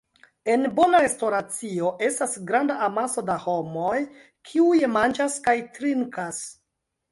En 0.51 0.61
bona 0.77 1.01
restoracio 1.03 1.91
estas 2.07 2.33
granda 2.53 2.79
amaso 2.87 3.25
da 3.29 3.37
homoj, 3.45 4.01
kiuj 4.51 4.83
manĝas 4.97 5.39
kaj 5.51 5.57
trinkas. 5.79 6.45